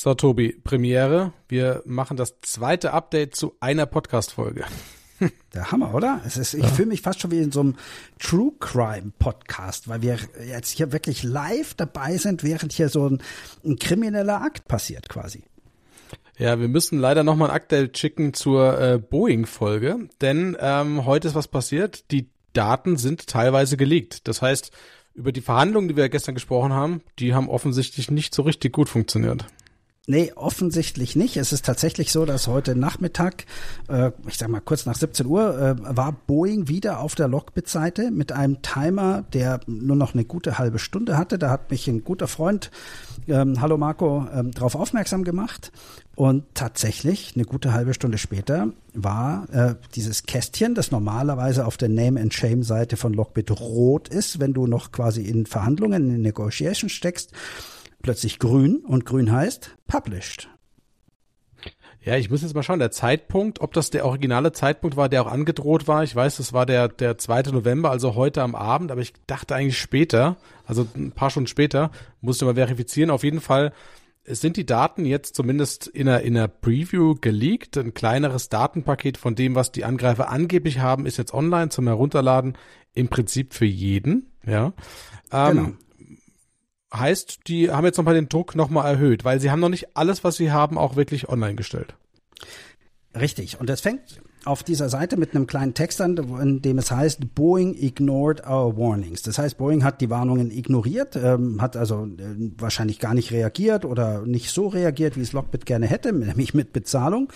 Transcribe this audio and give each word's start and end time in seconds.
So, 0.00 0.14
Tobi, 0.14 0.52
Premiere. 0.62 1.32
Wir 1.48 1.82
machen 1.84 2.16
das 2.16 2.40
zweite 2.42 2.92
Update 2.92 3.34
zu 3.34 3.56
einer 3.58 3.84
Podcast-Folge. 3.84 4.64
Der 5.54 5.72
Hammer, 5.72 5.92
oder? 5.92 6.22
Es 6.24 6.36
ist, 6.36 6.54
ich 6.54 6.62
ja. 6.62 6.68
fühle 6.68 6.86
mich 6.86 7.02
fast 7.02 7.20
schon 7.20 7.32
wie 7.32 7.40
in 7.40 7.50
so 7.50 7.58
einem 7.58 7.74
True 8.20 8.52
Crime 8.60 9.10
Podcast, 9.18 9.88
weil 9.88 10.00
wir 10.02 10.16
jetzt 10.46 10.70
hier 10.70 10.92
wirklich 10.92 11.24
live 11.24 11.74
dabei 11.74 12.16
sind, 12.16 12.44
während 12.44 12.72
hier 12.72 12.90
so 12.90 13.08
ein, 13.08 13.20
ein 13.64 13.74
krimineller 13.74 14.40
Akt 14.40 14.68
passiert 14.68 15.08
quasi. 15.08 15.42
Ja, 16.38 16.60
wir 16.60 16.68
müssen 16.68 17.00
leider 17.00 17.24
nochmal 17.24 17.50
ein 17.50 17.56
Update 17.56 17.98
schicken 17.98 18.34
zur 18.34 18.80
äh, 18.80 18.98
Boeing-Folge, 18.98 20.08
denn 20.20 20.56
ähm, 20.60 21.06
heute 21.06 21.26
ist 21.26 21.34
was 21.34 21.48
passiert. 21.48 22.12
Die 22.12 22.30
Daten 22.52 22.98
sind 22.98 23.26
teilweise 23.26 23.76
geleakt. 23.76 24.28
Das 24.28 24.42
heißt, 24.42 24.70
über 25.14 25.32
die 25.32 25.40
Verhandlungen, 25.40 25.88
die 25.88 25.96
wir 25.96 26.08
gestern 26.08 26.36
gesprochen 26.36 26.72
haben, 26.72 27.02
die 27.18 27.34
haben 27.34 27.48
offensichtlich 27.48 28.12
nicht 28.12 28.32
so 28.32 28.42
richtig 28.42 28.72
gut 28.72 28.88
funktioniert. 28.88 29.44
Nee, 30.10 30.32
offensichtlich 30.36 31.16
nicht. 31.16 31.36
Es 31.36 31.52
ist 31.52 31.66
tatsächlich 31.66 32.12
so, 32.12 32.24
dass 32.24 32.46
heute 32.46 32.74
Nachmittag, 32.74 33.44
äh, 33.90 34.10
ich 34.26 34.38
sag 34.38 34.48
mal 34.48 34.62
kurz 34.62 34.86
nach 34.86 34.94
17 34.94 35.26
Uhr, 35.26 35.58
äh, 35.58 35.96
war 35.96 36.12
Boeing 36.26 36.66
wieder 36.66 37.00
auf 37.00 37.14
der 37.14 37.28
Lockbit-Seite 37.28 38.10
mit 38.10 38.32
einem 38.32 38.62
Timer, 38.62 39.24
der 39.34 39.60
nur 39.66 39.96
noch 39.96 40.14
eine 40.14 40.24
gute 40.24 40.56
halbe 40.56 40.78
Stunde 40.78 41.18
hatte. 41.18 41.38
Da 41.38 41.50
hat 41.50 41.70
mich 41.70 41.88
ein 41.88 42.04
guter 42.04 42.26
Freund, 42.26 42.70
ähm, 43.26 43.60
hallo 43.60 43.76
Marco, 43.76 44.26
ähm, 44.32 44.50
darauf 44.52 44.76
aufmerksam 44.76 45.24
gemacht. 45.24 45.72
Und 46.14 46.46
tatsächlich, 46.54 47.34
eine 47.34 47.44
gute 47.44 47.74
halbe 47.74 47.92
Stunde 47.92 48.16
später, 48.16 48.68
war 48.94 49.46
äh, 49.52 49.74
dieses 49.94 50.22
Kästchen, 50.22 50.74
das 50.74 50.90
normalerweise 50.90 51.66
auf 51.66 51.76
der 51.76 51.90
Name 51.90 52.18
and 52.18 52.32
Shame 52.32 52.62
Seite 52.62 52.96
von 52.96 53.12
Lockbit 53.12 53.50
rot 53.60 54.08
ist, 54.08 54.40
wenn 54.40 54.54
du 54.54 54.66
noch 54.66 54.90
quasi 54.90 55.20
in 55.20 55.44
Verhandlungen, 55.44 56.08
in 56.14 56.22
Negotiation 56.22 56.88
steckst, 56.88 57.30
plötzlich 58.02 58.38
grün 58.38 58.84
und 58.86 59.04
grün 59.04 59.32
heißt 59.32 59.76
published. 59.86 60.48
Ja, 62.00 62.16
ich 62.16 62.30
muss 62.30 62.42
jetzt 62.42 62.54
mal 62.54 62.62
schauen, 62.62 62.78
der 62.78 62.90
Zeitpunkt, 62.90 63.60
ob 63.60 63.72
das 63.74 63.90
der 63.90 64.06
originale 64.06 64.52
Zeitpunkt 64.52 64.96
war, 64.96 65.08
der 65.08 65.22
auch 65.22 65.30
angedroht 65.30 65.88
war. 65.88 66.04
Ich 66.04 66.14
weiß, 66.14 66.36
das 66.36 66.52
war 66.52 66.64
der, 66.64 66.88
der 66.88 67.18
2. 67.18 67.50
November, 67.52 67.90
also 67.90 68.14
heute 68.14 68.42
am 68.42 68.54
Abend, 68.54 68.90
aber 68.92 69.00
ich 69.00 69.12
dachte 69.26 69.54
eigentlich 69.54 69.78
später, 69.78 70.36
also 70.64 70.86
ein 70.96 71.12
paar 71.12 71.30
Stunden 71.30 71.48
später, 71.48 71.90
musste 72.20 72.44
mal 72.44 72.54
verifizieren. 72.54 73.10
Auf 73.10 73.24
jeden 73.24 73.40
Fall 73.40 73.72
sind 74.24 74.56
die 74.56 74.66
Daten 74.66 75.04
jetzt 75.04 75.34
zumindest 75.34 75.86
in 75.86 76.08
einer, 76.08 76.20
in 76.22 76.36
einer 76.36 76.48
Preview 76.48 77.14
geleakt. 77.20 77.76
Ein 77.76 77.94
kleineres 77.94 78.48
Datenpaket 78.48 79.16
von 79.18 79.34
dem, 79.34 79.54
was 79.54 79.72
die 79.72 79.84
Angreifer 79.84 80.30
angeblich 80.30 80.78
haben, 80.78 81.04
ist 81.04 81.16
jetzt 81.16 81.34
online 81.34 81.70
zum 81.70 81.86
Herunterladen. 81.86 82.56
Im 82.94 83.08
Prinzip 83.08 83.54
für 83.54 83.66
jeden, 83.66 84.32
ja. 84.46 84.72
Ähm, 85.30 85.56
genau. 85.56 85.72
Heißt, 86.92 87.40
die 87.46 87.70
haben 87.70 87.84
jetzt 87.84 87.98
nochmal 87.98 88.14
den 88.14 88.28
Druck 88.28 88.54
nochmal 88.56 88.90
erhöht, 88.90 89.24
weil 89.24 89.40
sie 89.40 89.50
haben 89.50 89.60
noch 89.60 89.68
nicht 89.68 89.96
alles, 89.96 90.24
was 90.24 90.36
sie 90.36 90.50
haben, 90.52 90.78
auch 90.78 90.96
wirklich 90.96 91.28
online 91.28 91.54
gestellt. 91.54 91.94
Richtig. 93.14 93.60
Und 93.60 93.68
das 93.68 93.80
fängt 93.80 94.20
auf 94.44 94.62
dieser 94.62 94.88
Seite 94.88 95.16
mit 95.16 95.34
einem 95.34 95.46
kleinen 95.46 95.74
Text 95.74 96.00
an, 96.00 96.16
in 96.16 96.62
dem 96.62 96.78
es 96.78 96.90
heißt, 96.90 97.34
Boeing 97.34 97.74
ignored 97.74 98.46
our 98.46 98.76
warnings. 98.76 99.22
Das 99.22 99.38
heißt, 99.38 99.58
Boeing 99.58 99.84
hat 99.84 100.00
die 100.00 100.10
Warnungen 100.10 100.50
ignoriert, 100.50 101.16
ähm, 101.16 101.60
hat 101.60 101.76
also 101.76 102.06
äh, 102.06 102.52
wahrscheinlich 102.56 102.98
gar 102.98 103.14
nicht 103.14 103.32
reagiert 103.32 103.84
oder 103.84 104.24
nicht 104.24 104.50
so 104.50 104.68
reagiert, 104.68 105.16
wie 105.16 105.22
es 105.22 105.32
Lockbit 105.32 105.66
gerne 105.66 105.86
hätte, 105.86 106.12
nämlich 106.14 106.54
mit 106.54 106.72
Bezahlung. 106.72 107.32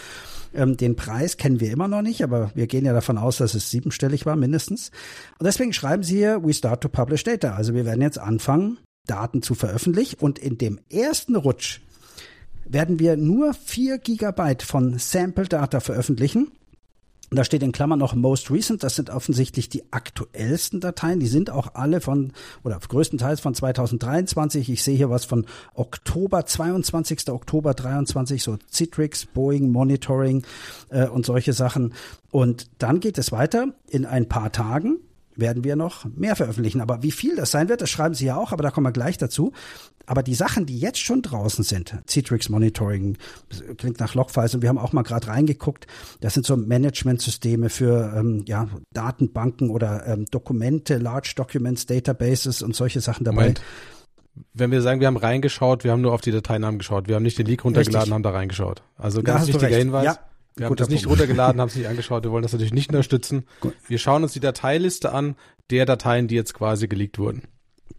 Ähm, 0.54 0.76
den 0.76 0.96
Preis 0.96 1.36
kennen 1.36 1.60
wir 1.60 1.70
immer 1.70 1.88
noch 1.88 2.02
nicht, 2.02 2.22
aber 2.22 2.50
wir 2.54 2.66
gehen 2.66 2.84
ja 2.84 2.92
davon 2.92 3.18
aus, 3.18 3.38
dass 3.38 3.54
es 3.54 3.70
siebenstellig 3.70 4.24
war 4.24 4.36
mindestens. 4.36 4.90
Und 5.38 5.46
deswegen 5.46 5.72
schreiben 5.72 6.02
sie 6.02 6.16
hier, 6.16 6.42
we 6.44 6.54
start 6.54 6.82
to 6.82 6.88
publish 6.88 7.24
data. 7.24 7.54
Also 7.54 7.74
wir 7.74 7.84
werden 7.84 8.02
jetzt 8.02 8.18
anfangen, 8.18 8.78
Daten 9.06 9.42
zu 9.42 9.54
veröffentlichen. 9.54 10.16
Und 10.20 10.38
in 10.38 10.58
dem 10.58 10.80
ersten 10.90 11.36
Rutsch 11.36 11.80
werden 12.64 12.98
wir 12.98 13.16
nur 13.16 13.54
vier 13.54 13.98
Gigabyte 13.98 14.62
von 14.62 14.98
Sample 14.98 15.46
Data 15.46 15.80
veröffentlichen. 15.80 16.52
Da 17.34 17.44
steht 17.44 17.62
in 17.62 17.72
Klammern 17.72 17.98
noch 17.98 18.14
Most 18.14 18.50
Recent. 18.50 18.82
Das 18.82 18.96
sind 18.96 19.08
offensichtlich 19.08 19.70
die 19.70 19.90
aktuellsten 19.90 20.80
Dateien. 20.80 21.18
Die 21.18 21.26
sind 21.26 21.48
auch 21.48 21.74
alle 21.74 22.02
von, 22.02 22.32
oder 22.62 22.78
größtenteils 22.78 23.40
von 23.40 23.54
2023. 23.54 24.68
Ich 24.68 24.82
sehe 24.82 24.96
hier 24.96 25.08
was 25.08 25.24
von 25.24 25.46
Oktober, 25.74 26.44
22. 26.44 27.30
Oktober 27.30 27.72
23, 27.72 28.42
so 28.42 28.58
Citrix, 28.70 29.24
Boeing, 29.24 29.70
Monitoring 29.70 30.44
äh, 30.90 31.06
und 31.06 31.24
solche 31.24 31.54
Sachen. 31.54 31.94
Und 32.30 32.68
dann 32.78 33.00
geht 33.00 33.16
es 33.16 33.32
weiter 33.32 33.68
in 33.88 34.04
ein 34.04 34.28
paar 34.28 34.52
Tagen 34.52 34.98
werden 35.36 35.64
wir 35.64 35.76
noch 35.76 36.04
mehr 36.04 36.36
veröffentlichen. 36.36 36.80
Aber 36.80 37.02
wie 37.02 37.10
viel 37.10 37.36
das 37.36 37.50
sein 37.50 37.68
wird, 37.68 37.80
das 37.80 37.90
schreiben 37.90 38.14
Sie 38.14 38.26
ja 38.26 38.36
auch, 38.36 38.52
aber 38.52 38.62
da 38.62 38.70
kommen 38.70 38.86
wir 38.86 38.92
gleich 38.92 39.18
dazu. 39.18 39.52
Aber 40.06 40.22
die 40.22 40.34
Sachen, 40.34 40.66
die 40.66 40.78
jetzt 40.78 40.98
schon 40.98 41.22
draußen 41.22 41.64
sind, 41.64 41.96
Citrix 42.08 42.48
Monitoring, 42.48 43.16
klingt 43.76 44.00
nach 44.00 44.14
Logfiles 44.14 44.54
und 44.54 44.62
wir 44.62 44.68
haben 44.68 44.78
auch 44.78 44.92
mal 44.92 45.02
gerade 45.02 45.28
reingeguckt, 45.28 45.86
das 46.20 46.34
sind 46.34 46.44
so 46.44 46.56
Managementsysteme 46.56 47.68
für 47.68 48.12
ähm, 48.16 48.44
ja, 48.46 48.68
Datenbanken 48.92 49.70
oder 49.70 50.06
ähm, 50.06 50.26
Dokumente, 50.30 50.98
Large 50.98 51.34
Documents, 51.36 51.86
Databases 51.86 52.62
und 52.62 52.74
solche 52.74 53.00
Sachen 53.00 53.24
dabei. 53.24 53.42
Moment. 53.42 53.62
Wenn 54.54 54.70
wir 54.70 54.80
sagen, 54.80 55.00
wir 55.00 55.06
haben 55.06 55.18
reingeschaut, 55.18 55.84
wir 55.84 55.92
haben 55.92 56.00
nur 56.00 56.12
auf 56.12 56.22
die 56.22 56.30
Dateinamen 56.30 56.78
geschaut, 56.78 57.06
wir 57.06 57.16
haben 57.16 57.22
nicht 57.22 57.38
den 57.38 57.46
Leak 57.46 57.64
runtergeladen, 57.64 57.98
Richtig. 57.98 58.14
haben 58.14 58.22
da 58.22 58.30
reingeschaut. 58.30 58.82
Also 58.96 59.22
ganz 59.22 59.46
wichtiger 59.46 59.76
Hinweis. 59.76 60.04
Ja. 60.04 60.18
Wir 60.56 60.66
haben 60.66 60.76
das 60.76 60.88
nicht 60.88 61.06
runtergeladen, 61.06 61.60
haben 61.60 61.68
es 61.68 61.76
nicht 61.76 61.86
angeschaut. 61.88 62.24
Wir 62.24 62.30
wollen 62.30 62.42
das 62.42 62.52
natürlich 62.52 62.74
nicht 62.74 62.90
unterstützen. 62.90 63.44
Gut. 63.60 63.74
Wir 63.86 63.98
schauen 63.98 64.22
uns 64.22 64.32
die 64.32 64.40
Dateiliste 64.40 65.12
an 65.12 65.36
der 65.70 65.86
Dateien, 65.86 66.28
die 66.28 66.34
jetzt 66.34 66.54
quasi 66.54 66.88
geleakt 66.88 67.18
wurden. 67.18 67.42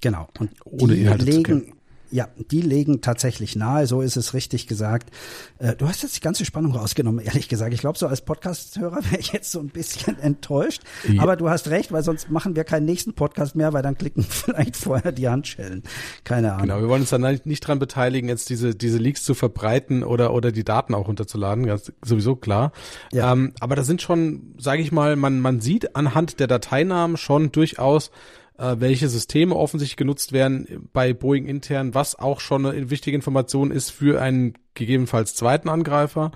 Genau. 0.01 0.27
Und 0.39 0.51
ohne 0.63 0.95
Inhalte 0.95 1.25
legen, 1.25 1.37
zu 1.37 1.43
kennen. 1.43 1.73
Ja, 2.13 2.27
die 2.51 2.61
legen 2.61 3.01
tatsächlich 3.01 3.55
nahe, 3.55 3.87
so 3.87 4.01
ist 4.01 4.17
es 4.17 4.35
richtig 4.35 4.67
gesagt. 4.67 5.09
Äh, 5.57 5.75
du 5.75 5.87
hast 5.87 6.03
jetzt 6.03 6.15
die 6.15 6.19
ganze 6.19 6.45
Spannung 6.45 6.75
rausgenommen, 6.75 7.25
ehrlich 7.25 7.49
gesagt. 7.49 7.73
Ich 7.73 7.79
glaube, 7.79 7.97
so 7.97 8.05
als 8.05 8.21
Podcast-Hörer 8.21 8.97
wäre 9.05 9.17
ich 9.17 9.33
jetzt 9.33 9.51
so 9.51 9.59
ein 9.59 9.69
bisschen 9.69 10.19
enttäuscht. 10.21 10.83
Ja. 11.09 11.23
Aber 11.23 11.35
du 11.35 11.49
hast 11.49 11.69
recht, 11.69 11.91
weil 11.91 12.03
sonst 12.03 12.29
machen 12.29 12.55
wir 12.55 12.65
keinen 12.65 12.85
nächsten 12.85 13.13
Podcast 13.13 13.55
mehr, 13.55 13.73
weil 13.73 13.81
dann 13.81 13.97
klicken 13.97 14.21
vielleicht 14.29 14.77
vorher 14.77 15.11
die 15.11 15.27
Handschellen. 15.27 15.81
Keine 16.23 16.51
Ahnung. 16.53 16.67
Genau, 16.67 16.81
wir 16.81 16.87
wollen 16.87 17.01
uns 17.01 17.09
dann 17.09 17.39
nicht 17.45 17.61
dran 17.61 17.79
beteiligen, 17.79 18.29
jetzt 18.29 18.47
diese, 18.51 18.75
diese 18.75 18.99
Leaks 18.99 19.23
zu 19.23 19.33
verbreiten 19.33 20.03
oder, 20.03 20.35
oder 20.35 20.51
die 20.51 20.63
Daten 20.63 20.93
auch 20.93 21.07
runterzuladen. 21.07 21.65
Ganz 21.65 21.91
sowieso 22.03 22.35
klar. 22.35 22.73
Ja. 23.11 23.33
Ähm, 23.33 23.53
aber 23.59 23.75
da 23.75 23.83
sind 23.83 24.03
schon, 24.03 24.53
sage 24.59 24.83
ich 24.83 24.91
mal, 24.91 25.15
man, 25.15 25.39
man 25.39 25.61
sieht 25.61 25.95
anhand 25.95 26.39
der 26.39 26.45
Dateinamen 26.45 27.17
schon 27.17 27.51
durchaus, 27.51 28.11
äh, 28.57 28.75
welche 28.79 29.09
Systeme 29.09 29.55
offensichtlich 29.55 29.97
genutzt 29.97 30.31
werden 30.31 30.89
bei 30.93 31.13
Boeing 31.13 31.45
intern, 31.45 31.93
was 31.93 32.17
auch 32.17 32.39
schon 32.39 32.65
eine 32.65 32.89
wichtige 32.89 33.15
Information 33.15 33.71
ist 33.71 33.89
für 33.89 34.21
einen 34.21 34.53
gegebenenfalls 34.73 35.35
zweiten 35.35 35.69
Angreifer. 35.69 36.31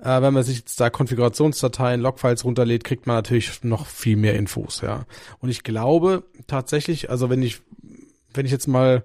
Äh, 0.00 0.22
wenn 0.22 0.34
man 0.34 0.42
sich 0.42 0.58
jetzt 0.58 0.80
da 0.80 0.90
Konfigurationsdateien, 0.90 2.00
Logfiles 2.00 2.44
runterlädt, 2.44 2.84
kriegt 2.84 3.06
man 3.06 3.16
natürlich 3.16 3.62
noch 3.64 3.86
viel 3.86 4.16
mehr 4.16 4.34
Infos, 4.34 4.80
ja. 4.80 5.04
Und 5.40 5.50
ich 5.50 5.62
glaube 5.62 6.24
tatsächlich, 6.46 7.10
also 7.10 7.30
wenn 7.30 7.42
ich, 7.42 7.60
wenn 8.32 8.46
ich 8.46 8.52
jetzt 8.52 8.66
mal 8.66 9.04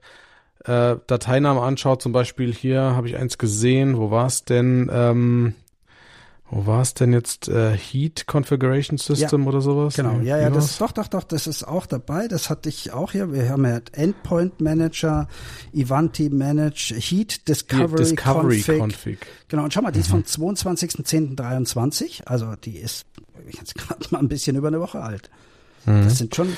äh, 0.63 0.95
Dateinamen 1.07 1.61
anschaue, 1.61 1.97
zum 1.97 2.11
Beispiel 2.11 2.53
hier 2.53 2.81
habe 2.81 3.07
ich 3.07 3.17
eins 3.17 3.37
gesehen, 3.37 3.97
wo 3.97 4.09
war 4.09 4.27
es 4.27 4.45
denn? 4.45 4.89
Ähm, 4.91 5.55
wo 6.55 6.65
war 6.67 6.81
es 6.81 6.93
denn 6.93 7.11
jetzt? 7.11 7.49
Äh, 7.49 7.75
Heat 7.75 8.27
Configuration 8.27 8.97
System 8.97 9.41
ja, 9.41 9.47
oder 9.49 9.59
sowas? 9.59 9.95
Genau, 9.95 10.21
ja, 10.21 10.39
ja, 10.39 10.49
das 10.49 10.71
ist 10.71 10.79
doch, 10.79 10.93
doch, 10.93 11.09
doch, 11.09 11.25
das 11.25 11.47
ist 11.47 11.67
auch 11.67 11.85
dabei. 11.85 12.29
Das 12.29 12.49
hatte 12.49 12.69
ich 12.69 12.93
auch 12.93 13.11
hier. 13.11 13.33
Wir 13.33 13.49
haben 13.49 13.65
ja 13.65 13.81
Endpoint 13.91 14.61
Manager, 14.61 15.27
Ivanti 15.73 16.29
Manage, 16.29 16.95
Heat 16.95 17.45
Discovery, 17.49 17.97
Discovery 17.97 18.61
Config. 18.61 18.79
Config. 18.79 19.27
Genau, 19.49 19.65
und 19.65 19.73
schau 19.73 19.81
mal, 19.81 19.91
die 19.91 19.99
ist 19.99 20.07
vom 20.07 20.21
22.10.23, 20.21 22.23
also 22.23 22.55
die 22.55 22.77
ist 22.77 23.05
jetzt 23.51 23.75
gerade 23.75 24.05
mal 24.11 24.19
ein 24.19 24.29
bisschen 24.29 24.55
über 24.55 24.69
eine 24.69 24.79
Woche 24.79 25.01
alt. 25.01 25.29
Mhm. 25.85 26.05
Das 26.05 26.19
sind 26.19 26.33
schon 26.33 26.55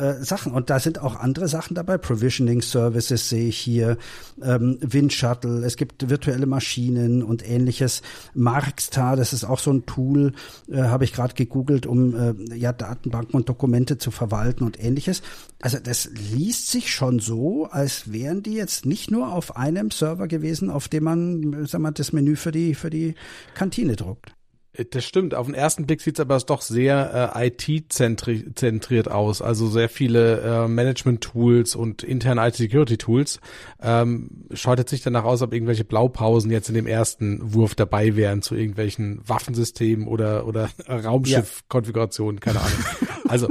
äh, 0.00 0.24
Sachen. 0.24 0.52
Und 0.52 0.70
da 0.70 0.80
sind 0.80 1.00
auch 1.00 1.16
andere 1.16 1.48
Sachen 1.48 1.74
dabei. 1.74 1.98
Provisioning 1.98 2.62
Services 2.62 3.28
sehe 3.28 3.48
ich 3.48 3.58
hier, 3.58 3.98
ähm, 4.42 4.78
Wind 4.80 5.12
Shuttle, 5.12 5.64
es 5.64 5.76
gibt 5.76 6.08
virtuelle 6.08 6.46
Maschinen 6.46 7.22
und 7.22 7.48
ähnliches. 7.48 8.02
Markstar, 8.34 9.16
das 9.16 9.32
ist 9.32 9.44
auch 9.44 9.58
so 9.58 9.72
ein 9.72 9.86
Tool, 9.86 10.32
äh, 10.70 10.82
habe 10.82 11.04
ich 11.04 11.12
gerade 11.12 11.34
gegoogelt, 11.34 11.86
um 11.86 12.14
äh, 12.14 12.56
ja 12.56 12.72
Datenbanken 12.72 13.36
und 13.36 13.48
Dokumente 13.48 13.98
zu 13.98 14.10
verwalten 14.10 14.64
und 14.64 14.82
ähnliches. 14.82 15.22
Also 15.60 15.78
das 15.78 16.08
liest 16.32 16.70
sich 16.70 16.90
schon 16.92 17.18
so, 17.18 17.66
als 17.66 18.10
wären 18.12 18.42
die 18.42 18.54
jetzt 18.54 18.86
nicht 18.86 19.10
nur 19.10 19.32
auf 19.32 19.56
einem 19.56 19.90
Server 19.90 20.26
gewesen, 20.28 20.70
auf 20.70 20.88
dem 20.88 21.04
man, 21.04 21.66
sag 21.66 21.80
mal, 21.80 21.90
das 21.90 22.12
Menü 22.12 22.36
für 22.36 22.52
die 22.52 22.74
für 22.74 22.90
die 22.90 23.14
Kantine 23.54 23.96
druckt. 23.96 24.34
Äh, 24.80 24.84
das 24.90 25.04
stimmt. 25.04 25.34
Auf 25.34 25.46
den 25.46 25.54
ersten 25.54 25.86
Blick 25.86 26.00
sieht 26.00 26.14
es 26.14 26.20
aber 26.20 26.38
doch 26.38 26.62
sehr 26.62 27.32
äh, 27.34 27.48
IT-zentriert 27.48 29.10
aus. 29.10 29.42
Also 29.42 29.68
sehr 29.68 29.88
viele 29.88 30.40
äh, 30.40 30.68
Management-Tools 30.68 31.76
und 31.76 32.02
interne 32.02 32.46
IT-Security-Tools. 32.48 33.40
Ähm, 33.82 34.46
schaut 34.52 34.78
jetzt 34.78 34.92
nicht 34.92 35.06
danach 35.06 35.24
aus, 35.24 35.42
ob 35.42 35.52
irgendwelche 35.52 35.84
Blaupausen 35.84 36.50
jetzt 36.50 36.68
in 36.68 36.74
dem 36.74 36.86
ersten 36.86 37.54
Wurf 37.54 37.74
dabei 37.74 38.16
wären 38.16 38.42
zu 38.42 38.54
irgendwelchen 38.54 39.20
Waffensystemen 39.26 40.06
oder, 40.06 40.46
oder 40.46 40.70
Raumschiff-Konfigurationen. 40.88 42.40
Keine 42.40 42.60
Ahnung. 42.60 42.84
also 43.28 43.48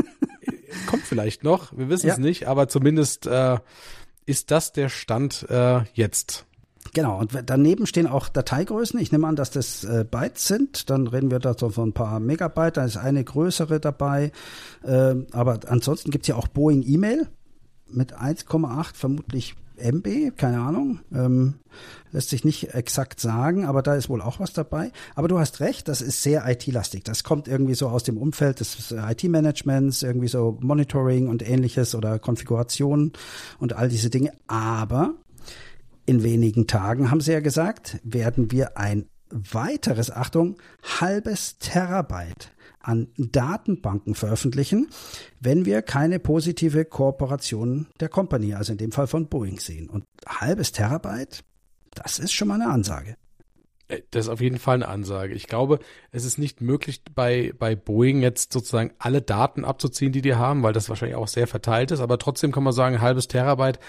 kommt 0.87 1.03
vielleicht 1.03 1.43
noch. 1.43 1.75
Wir 1.77 1.89
wissen 1.89 2.09
es 2.09 2.17
ja. 2.17 2.21
nicht, 2.21 2.47
aber 2.47 2.67
zumindest 2.67 3.27
äh, 3.27 3.57
ist 4.25 4.51
das 4.51 4.71
der 4.71 4.89
Stand 4.89 5.45
äh, 5.49 5.81
jetzt. 5.93 6.45
Genau, 6.93 7.19
und 7.19 7.31
daneben 7.45 7.85
stehen 7.85 8.07
auch 8.07 8.29
Dateigrößen. 8.29 8.99
Ich 8.99 9.11
nehme 9.11 9.27
an, 9.27 9.35
dass 9.35 9.51
das 9.51 9.83
äh, 9.83 10.05
Bytes 10.09 10.47
sind. 10.47 10.89
Dann 10.89 11.07
reden 11.07 11.31
wir 11.31 11.39
da 11.39 11.55
so 11.57 11.69
von 11.69 11.89
ein 11.89 11.93
paar 11.93 12.19
Megabyte. 12.19 12.77
Da 12.77 12.85
ist 12.85 12.97
eine 12.97 13.23
größere 13.23 13.79
dabei. 13.79 14.31
Äh, 14.83 15.15
aber 15.31 15.59
ansonsten 15.67 16.11
gibt's 16.11 16.27
ja 16.27 16.35
auch 16.35 16.47
Boeing 16.47 16.83
E-Mail 16.85 17.27
mit 17.91 18.15
1,8, 18.15 18.95
vermutlich 18.95 19.55
MB, 19.79 20.35
keine 20.35 20.59
Ahnung. 20.59 20.99
Ähm, 21.13 21.55
lässt 22.11 22.29
sich 22.29 22.43
nicht 22.43 22.73
exakt 22.73 23.19
sagen, 23.19 23.65
aber 23.65 23.81
da 23.81 23.95
ist 23.95 24.09
wohl 24.09 24.21
auch 24.21 24.39
was 24.39 24.53
dabei. 24.53 24.91
Aber 25.15 25.27
du 25.27 25.39
hast 25.39 25.59
recht, 25.59 25.87
das 25.87 26.01
ist 26.01 26.21
sehr 26.21 26.47
IT-lastig. 26.47 27.03
Das 27.03 27.23
kommt 27.23 27.47
irgendwie 27.47 27.75
so 27.75 27.87
aus 27.87 28.03
dem 28.03 28.17
Umfeld 28.17 28.59
des 28.59 28.91
IT-Managements, 28.91 30.03
irgendwie 30.03 30.27
so 30.27 30.57
Monitoring 30.61 31.27
und 31.27 31.47
ähnliches 31.47 31.95
oder 31.95 32.19
Konfiguration 32.19 33.13
und 33.59 33.73
all 33.73 33.89
diese 33.89 34.09
Dinge. 34.09 34.33
Aber 34.47 35.13
in 36.09 36.23
wenigen 36.23 36.65
Tagen, 36.65 37.11
haben 37.11 37.21
sie 37.21 37.33
ja 37.33 37.39
gesagt, 37.39 37.99
werden 38.03 38.49
wir 38.49 38.79
ein 38.79 39.05
weiteres, 39.29 40.09
Achtung, 40.09 40.57
halbes 40.99 41.59
Terabyte 41.59 42.51
an 42.79 43.09
Datenbanken 43.17 44.15
veröffentlichen, 44.15 44.89
wenn 45.39 45.65
wir 45.65 45.83
keine 45.83 46.17
positive 46.17 46.83
Kooperation 46.83 47.85
der 47.99 48.09
Company, 48.09 48.55
also 48.55 48.71
in 48.71 48.79
dem 48.79 48.91
Fall 48.91 49.05
von 49.05 49.27
Boeing, 49.27 49.59
sehen. 49.59 49.87
Und 49.87 50.03
halbes 50.27 50.71
Terabyte, 50.71 51.43
das 51.93 52.17
ist 52.17 52.33
schon 52.33 52.47
mal 52.47 52.55
eine 52.59 52.71
Ansage. 52.71 53.15
Äh, 53.89 54.01
das 54.11 54.25
ist 54.25 54.29
auf 54.29 54.41
jeden 54.41 54.57
Fall 54.57 54.75
eine 54.75 54.87
Ansage. 54.87 55.33
Ich 55.33 55.47
glaube, 55.47 55.79
es 56.11 56.23
ist 56.23 56.37
nicht 56.37 56.61
möglich, 56.61 57.03
bei, 57.13 57.53
bei 57.59 57.75
Boeing 57.75 58.21
jetzt 58.21 58.53
sozusagen 58.53 58.93
alle 58.97 59.21
Daten 59.21 59.65
abzuziehen, 59.65 60.13
die 60.13 60.21
die 60.21 60.35
haben, 60.35 60.63
weil 60.63 60.73
das 60.73 60.89
wahrscheinlich 60.89 61.17
auch 61.17 61.27
sehr 61.27 61.47
verteilt 61.47 61.91
ist. 61.91 61.99
Aber 61.99 62.17
trotzdem 62.17 62.51
kann 62.51 62.63
man 62.63 62.73
sagen, 62.73 63.01
halbes 63.01 63.27
Terabyte 63.27 63.79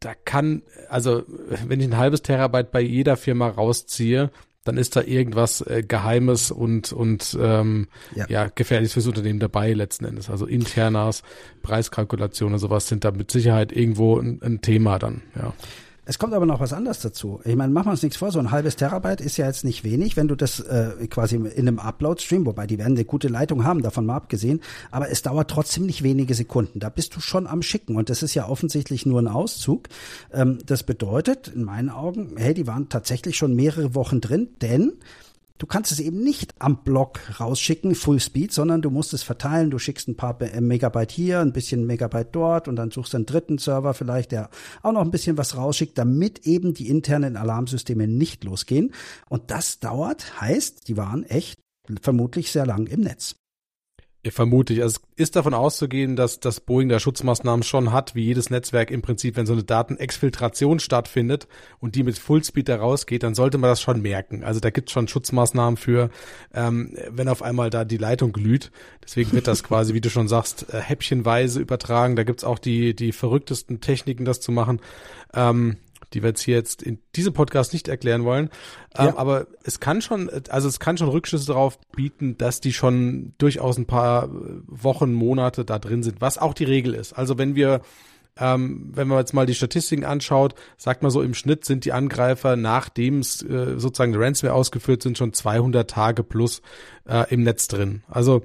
da 0.00 0.14
kann, 0.14 0.62
also 0.88 1.22
wenn 1.66 1.80
ich 1.80 1.86
ein 1.86 1.96
halbes 1.96 2.22
Terabyte 2.22 2.70
bei 2.70 2.80
jeder 2.80 3.16
Firma 3.16 3.48
rausziehe, 3.48 4.30
dann 4.64 4.76
ist 4.76 4.96
da 4.96 5.02
irgendwas 5.02 5.62
äh, 5.62 5.82
Geheimes 5.86 6.50
und 6.50 6.92
und 6.92 7.36
ähm, 7.40 7.88
ja. 8.14 8.26
ja 8.28 8.48
gefährliches 8.54 8.92
fürs 8.92 9.06
Unternehmen 9.06 9.38
dabei 9.38 9.72
letzten 9.72 10.04
Endes. 10.04 10.28
Also 10.28 10.44
internas, 10.44 11.22
Preiskalkulationen, 11.62 12.58
sowas 12.58 12.86
sind 12.86 13.04
da 13.04 13.10
mit 13.10 13.30
Sicherheit 13.30 13.72
irgendwo 13.72 14.18
ein, 14.18 14.40
ein 14.42 14.60
Thema 14.60 14.98
dann. 14.98 15.22
Ja. 15.34 15.54
Es 16.08 16.18
kommt 16.18 16.32
aber 16.32 16.46
noch 16.46 16.60
was 16.60 16.72
anderes 16.72 17.00
dazu. 17.00 17.42
Ich 17.44 17.54
meine, 17.54 17.70
machen 17.70 17.88
wir 17.88 17.90
uns 17.90 18.02
nichts 18.02 18.16
vor, 18.16 18.32
so 18.32 18.38
ein 18.38 18.50
halbes 18.50 18.76
Terabyte 18.76 19.20
ist 19.20 19.36
ja 19.36 19.44
jetzt 19.44 19.62
nicht 19.62 19.84
wenig, 19.84 20.16
wenn 20.16 20.26
du 20.26 20.36
das 20.36 20.58
äh, 20.58 21.06
quasi 21.06 21.36
in 21.36 21.68
einem 21.68 21.78
Upload-Stream, 21.78 22.46
wobei 22.46 22.66
die 22.66 22.78
werden 22.78 22.94
eine 22.94 23.04
gute 23.04 23.28
Leitung 23.28 23.64
haben, 23.64 23.82
davon 23.82 24.06
mal 24.06 24.16
abgesehen, 24.16 24.62
aber 24.90 25.10
es 25.10 25.20
dauert 25.20 25.50
trotzdem 25.50 25.84
nicht 25.84 26.02
wenige 26.02 26.32
Sekunden. 26.32 26.80
Da 26.80 26.88
bist 26.88 27.14
du 27.14 27.20
schon 27.20 27.46
am 27.46 27.60
Schicken 27.60 27.94
und 27.94 28.08
das 28.08 28.22
ist 28.22 28.34
ja 28.34 28.48
offensichtlich 28.48 29.04
nur 29.04 29.20
ein 29.20 29.28
Auszug. 29.28 29.90
Ähm, 30.32 30.60
das 30.64 30.82
bedeutet, 30.82 31.48
in 31.48 31.64
meinen 31.64 31.90
Augen, 31.90 32.32
hey, 32.38 32.54
die 32.54 32.66
waren 32.66 32.88
tatsächlich 32.88 33.36
schon 33.36 33.54
mehrere 33.54 33.94
Wochen 33.94 34.22
drin, 34.22 34.48
denn 34.62 34.94
du 35.58 35.66
kannst 35.66 35.92
es 35.92 36.00
eben 36.00 36.22
nicht 36.22 36.54
am 36.58 36.82
Block 36.82 37.20
rausschicken, 37.38 37.94
Full 37.94 38.20
Speed, 38.20 38.52
sondern 38.52 38.82
du 38.82 38.90
musst 38.90 39.12
es 39.12 39.22
verteilen. 39.22 39.70
Du 39.70 39.78
schickst 39.78 40.08
ein 40.08 40.16
paar 40.16 40.40
äh, 40.40 40.60
Megabyte 40.60 41.12
hier, 41.12 41.40
ein 41.40 41.52
bisschen 41.52 41.86
Megabyte 41.86 42.28
dort 42.32 42.68
und 42.68 42.76
dann 42.76 42.90
suchst 42.90 43.12
du 43.12 43.18
einen 43.18 43.26
dritten 43.26 43.58
Server 43.58 43.94
vielleicht, 43.94 44.32
der 44.32 44.50
auch 44.82 44.92
noch 44.92 45.02
ein 45.02 45.10
bisschen 45.10 45.36
was 45.36 45.56
rausschickt, 45.56 45.98
damit 45.98 46.46
eben 46.46 46.74
die 46.74 46.88
internen 46.88 47.36
Alarmsysteme 47.36 48.06
nicht 48.06 48.44
losgehen. 48.44 48.94
Und 49.28 49.50
das 49.50 49.80
dauert, 49.80 50.40
heißt, 50.40 50.88
die 50.88 50.96
waren 50.96 51.24
echt 51.24 51.58
vermutlich 52.00 52.52
sehr 52.52 52.66
lang 52.66 52.86
im 52.86 53.00
Netz. 53.00 53.36
Vermute 54.26 54.72
ich. 54.72 54.82
Also 54.82 55.00
es 55.16 55.22
ist 55.22 55.36
davon 55.36 55.54
auszugehen, 55.54 56.16
dass 56.16 56.40
das 56.40 56.60
Boeing 56.60 56.88
da 56.88 56.98
Schutzmaßnahmen 56.98 57.62
schon 57.62 57.92
hat, 57.92 58.16
wie 58.16 58.24
jedes 58.24 58.50
Netzwerk 58.50 58.90
im 58.90 59.00
Prinzip, 59.00 59.36
wenn 59.36 59.46
so 59.46 59.52
eine 59.52 59.62
Datenexfiltration 59.62 60.80
stattfindet 60.80 61.46
und 61.78 61.94
die 61.94 62.02
mit 62.02 62.18
Fullspeed 62.18 62.68
da 62.68 62.76
rausgeht, 62.76 63.22
dann 63.22 63.34
sollte 63.34 63.58
man 63.58 63.70
das 63.70 63.80
schon 63.80 64.02
merken. 64.02 64.42
Also 64.42 64.58
da 64.58 64.70
gibt 64.70 64.88
es 64.88 64.92
schon 64.92 65.06
Schutzmaßnahmen 65.06 65.76
für, 65.76 66.10
ähm, 66.52 66.96
wenn 67.10 67.28
auf 67.28 67.42
einmal 67.42 67.70
da 67.70 67.84
die 67.84 67.96
Leitung 67.96 68.32
glüht. 68.32 68.72
Deswegen 69.04 69.32
wird 69.32 69.46
das 69.46 69.62
quasi, 69.62 69.94
wie 69.94 70.00
du 70.00 70.10
schon 70.10 70.26
sagst, 70.26 70.66
äh, 70.74 70.80
häppchenweise 70.80 71.60
übertragen. 71.60 72.16
Da 72.16 72.24
gibt's 72.24 72.44
auch 72.44 72.58
die, 72.58 72.94
die 72.94 73.12
verrücktesten 73.12 73.80
Techniken, 73.80 74.24
das 74.24 74.40
zu 74.40 74.50
machen. 74.50 74.80
Ähm, 75.32 75.76
die 76.14 76.22
wir 76.22 76.30
jetzt 76.30 76.42
hier 76.42 76.56
jetzt 76.56 76.82
in 76.82 76.98
diesem 77.16 77.32
Podcast 77.32 77.72
nicht 77.72 77.88
erklären 77.88 78.24
wollen. 78.24 78.50
Ähm, 78.96 79.06
ja. 79.06 79.08
Ähm, 79.08 79.16
aber 79.16 79.46
es 79.64 79.80
kann 79.80 80.02
schon, 80.02 80.30
also 80.48 80.68
es 80.68 80.80
kann 80.80 80.96
schon 80.96 81.08
Rückschlüsse 81.08 81.46
darauf 81.46 81.78
bieten, 81.92 82.38
dass 82.38 82.60
die 82.60 82.72
schon 82.72 83.34
durchaus 83.38 83.78
ein 83.78 83.86
paar 83.86 84.28
Wochen, 84.66 85.12
Monate 85.12 85.64
da 85.64 85.78
drin 85.78 86.02
sind, 86.02 86.20
was 86.20 86.38
auch 86.38 86.54
die 86.54 86.64
Regel 86.64 86.94
ist. 86.94 87.12
Also 87.12 87.38
wenn 87.38 87.54
wir 87.54 87.80
ähm, 88.40 88.90
wenn 88.94 89.08
man 89.08 89.18
jetzt 89.18 89.34
mal 89.34 89.46
die 89.46 89.54
Statistiken 89.54 90.04
anschaut, 90.04 90.54
sagt 90.76 91.02
man 91.02 91.10
so 91.10 91.22
im 91.22 91.34
Schnitt 91.34 91.64
sind 91.64 91.84
die 91.84 91.92
Angreifer, 91.92 92.56
nachdem 92.56 93.18
es 93.18 93.42
äh, 93.42 93.78
sozusagen 93.78 94.14
Ransomware 94.14 94.54
ausgeführt 94.54 95.02
sind, 95.02 95.18
schon 95.18 95.32
200 95.32 95.90
Tage 95.90 96.22
plus 96.22 96.62
äh, 97.08 97.32
im 97.34 97.42
Netz 97.42 97.66
drin. 97.68 98.02
Also 98.08 98.44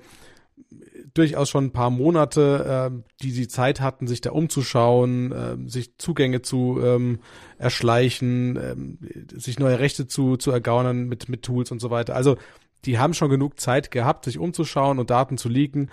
durchaus 1.13 1.49
schon 1.49 1.65
ein 1.65 1.71
paar 1.71 1.89
Monate, 1.89 2.91
äh, 2.91 3.03
die 3.21 3.31
die 3.31 3.47
Zeit 3.47 3.81
hatten, 3.81 4.07
sich 4.07 4.21
da 4.21 4.31
umzuschauen, 4.31 5.31
äh, 5.31 5.69
sich 5.69 5.97
Zugänge 5.97 6.41
zu 6.41 6.79
ähm, 6.83 7.19
erschleichen, 7.57 8.55
äh, 8.57 9.39
sich 9.39 9.59
neue 9.59 9.79
Rechte 9.79 10.07
zu, 10.07 10.37
zu 10.37 10.51
ergaunern 10.51 11.05
mit, 11.05 11.29
mit 11.29 11.43
Tools 11.43 11.71
und 11.71 11.79
so 11.79 11.89
weiter. 11.89 12.15
Also 12.15 12.37
die 12.85 12.97
haben 12.97 13.13
schon 13.13 13.29
genug 13.29 13.59
Zeit 13.59 13.91
gehabt, 13.91 14.25
sich 14.25 14.39
umzuschauen 14.39 14.99
und 14.99 15.09
Daten 15.09 15.37
zu 15.37 15.49
leaken. 15.49 15.89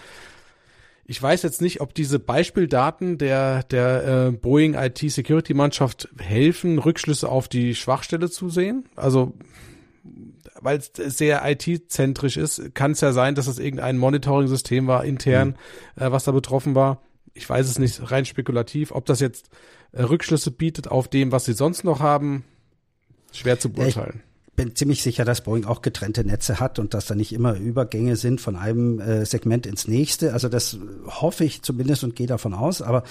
Ich 1.05 1.21
weiß 1.21 1.43
jetzt 1.43 1.61
nicht, 1.61 1.81
ob 1.81 1.93
diese 1.93 2.21
Beispieldaten 2.21 3.19
der, 3.19 3.65
der 3.65 4.29
äh, 4.29 4.31
Boeing 4.31 4.75
IT 4.75 4.99
Security 4.99 5.55
Mannschaft 5.55 6.09
helfen, 6.19 6.79
Rückschlüsse 6.79 7.29
auf 7.29 7.49
die 7.49 7.75
Schwachstelle 7.75 8.31
zu 8.31 8.49
sehen. 8.49 8.85
Also 8.95 9.35
weil 10.63 10.79
es 10.79 10.93
sehr 11.17 11.43
IT-zentrisch 11.45 12.37
ist, 12.37 12.75
kann 12.75 12.93
es 12.93 13.01
ja 13.01 13.13
sein, 13.13 13.35
dass 13.35 13.47
es 13.47 13.59
irgendein 13.59 13.99
Monitoring-System 13.99 14.87
war 14.87 15.05
intern, 15.05 15.57
mhm. 15.97 16.03
äh, 16.03 16.13
was 16.13 16.25
da 16.25 16.33
betroffen 16.33 16.75
war. 16.75 17.03
Ich 17.35 17.49
weiß 17.49 17.69
es 17.69 17.79
nicht, 17.79 18.11
rein 18.11 18.25
spekulativ. 18.25 18.93
Ob 18.93 19.07
das 19.07 19.21
jetzt 19.21 19.51
äh, 19.93 20.03
Rückschlüsse 20.03 20.51
bietet 20.51 20.89
auf 20.89 21.09
dem, 21.09 21.33
was 21.33 21.45
sie 21.45 21.53
sonst 21.53 21.85
noch 21.85 22.01
haben, 22.01 22.45
schwer 23.33 23.59
zu 23.59 23.71
beurteilen 23.71 24.23
bin 24.61 24.77
ziemlich 24.77 25.03
sicher, 25.03 25.25
dass 25.25 25.41
Boeing 25.41 25.65
auch 25.65 25.81
getrennte 25.81 26.23
Netze 26.23 26.61
hat 26.61 26.79
und 26.79 26.93
dass 26.93 27.07
da 27.07 27.15
nicht 27.15 27.33
immer 27.33 27.55
Übergänge 27.55 28.17
sind 28.17 28.43
von 28.43 28.57
einem 28.57 29.01
äh, 29.01 29.25
Segment 29.25 29.67
ins 29.67 29.89
nächste. 29.89 30.35
Also 30.35 30.51
das 30.51 30.77
hoffe 31.07 31.45
ich 31.45 31.63
zumindest 31.63 32.05
und 32.05 32.15
gehe 32.15 32.27
davon 32.27 32.53
aus. 32.53 32.83
Aber 32.83 33.05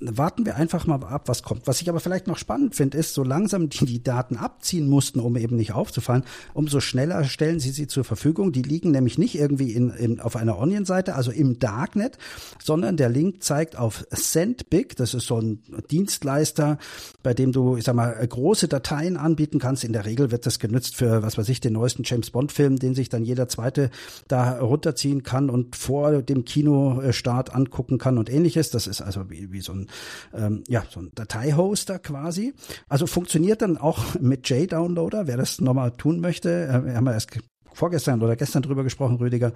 warten 0.00 0.46
wir 0.46 0.56
einfach 0.56 0.86
mal 0.86 1.02
ab, 1.04 1.28
was 1.28 1.42
kommt. 1.42 1.66
Was 1.66 1.80
ich 1.80 1.88
aber 1.88 2.00
vielleicht 2.00 2.26
noch 2.26 2.38
spannend 2.38 2.74
finde, 2.74 2.98
ist, 2.98 3.14
so 3.14 3.22
langsam 3.22 3.68
die 3.68 3.84
die 3.84 4.02
Daten 4.02 4.36
abziehen 4.36 4.88
mussten, 4.88 5.20
um 5.20 5.36
eben 5.36 5.56
nicht 5.56 5.72
aufzufallen, 5.72 6.24
umso 6.54 6.80
schneller 6.80 7.24
stellen 7.24 7.60
sie 7.60 7.70
sie 7.70 7.86
zur 7.86 8.04
Verfügung. 8.04 8.52
Die 8.52 8.62
liegen 8.62 8.90
nämlich 8.90 9.18
nicht 9.18 9.38
irgendwie 9.38 9.72
in, 9.72 9.90
in, 9.90 10.20
auf 10.20 10.36
einer 10.36 10.58
Onion-Seite, 10.58 11.14
also 11.14 11.30
im 11.30 11.58
Darknet, 11.58 12.18
sondern 12.62 12.96
der 12.96 13.08
Link 13.08 13.42
zeigt 13.42 13.76
auf 13.76 14.06
SendBig. 14.10 14.96
Das 14.96 15.14
ist 15.14 15.26
so 15.26 15.40
ein 15.40 15.62
Dienstleister, 15.90 16.78
bei 17.22 17.34
dem 17.34 17.52
du, 17.52 17.76
ich 17.76 17.84
sag 17.84 17.94
mal, 17.94 18.14
große 18.26 18.68
Dateien 18.68 19.16
anbieten 19.16 19.58
kannst. 19.58 19.84
In 19.84 19.92
der 19.92 20.04
Regel 20.04 20.30
wird 20.30 20.46
das 20.46 20.58
genutzt 20.58 20.78
benutzt 20.78 20.96
für, 20.96 21.22
was 21.22 21.36
weiß 21.36 21.48
ich, 21.48 21.60
den 21.60 21.72
neuesten 21.72 22.02
James 22.04 22.30
Bond 22.30 22.52
Film, 22.52 22.78
den 22.78 22.94
sich 22.94 23.08
dann 23.08 23.24
jeder 23.24 23.48
zweite 23.48 23.90
da 24.28 24.58
runterziehen 24.58 25.22
kann 25.22 25.50
und 25.50 25.76
vor 25.76 26.22
dem 26.22 26.44
Kinostart 26.44 27.54
angucken 27.54 27.98
kann 27.98 28.18
und 28.18 28.30
ähnliches. 28.30 28.70
Das 28.70 28.86
ist 28.86 29.00
also 29.00 29.28
wie, 29.30 29.52
wie 29.52 29.60
so 29.60 29.67
ein, 29.72 29.88
ähm, 30.34 30.64
ja, 30.68 30.84
so 30.88 31.00
ein 31.00 31.10
Dateihoster 31.14 31.98
quasi. 31.98 32.54
Also 32.88 33.06
funktioniert 33.06 33.62
dann 33.62 33.76
auch 33.76 34.14
mit 34.20 34.48
J-Downloader, 34.48 35.26
wer 35.26 35.36
das 35.36 35.60
nochmal 35.60 35.92
tun 35.92 36.20
möchte. 36.20 36.66
Äh, 36.66 36.94
haben 36.94 37.04
wir 37.04 37.12
erst 37.12 37.30
vorgestern 37.78 38.22
oder 38.22 38.36
gestern 38.36 38.62
drüber 38.62 38.82
gesprochen, 38.82 39.16
Rüdiger. 39.16 39.52